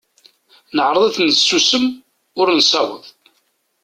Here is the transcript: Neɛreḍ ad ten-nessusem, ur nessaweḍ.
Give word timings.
Neɛreḍ 0.75 1.03
ad 1.05 1.13
ten-nessusem, 1.15 1.85
ur 2.39 2.47
nessaweḍ. 2.51 3.03